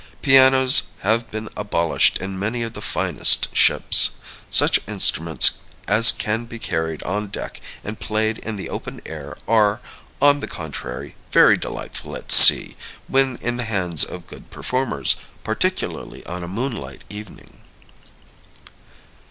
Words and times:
Pianos 0.23 0.81
have 1.01 1.29
been 1.29 1.47
abolished 1.55 2.17
in 2.17 2.39
many 2.39 2.63
of 2.63 2.73
the 2.73 2.81
finest 2.81 3.55
ships. 3.55 4.09
Such 4.49 4.79
instruments 4.87 5.59
as 5.87 6.11
can 6.11 6.45
be 6.45 6.57
carried 6.57 7.03
on 7.03 7.27
deck 7.27 7.61
and 7.83 7.99
played 7.99 8.39
in 8.39 8.55
the 8.55 8.67
open 8.67 9.03
air 9.05 9.37
are, 9.47 9.79
on 10.19 10.39
the 10.39 10.47
contrary, 10.47 11.15
very 11.31 11.55
delightful 11.55 12.15
at 12.15 12.31
sea, 12.31 12.75
when 13.07 13.37
in 13.43 13.57
the 13.57 13.63
hands 13.65 14.03
of 14.03 14.25
good 14.25 14.49
performers 14.49 15.17
particularly 15.43 16.25
on 16.25 16.41
a 16.43 16.47
moonlight 16.47 17.03
evening. 17.07 17.61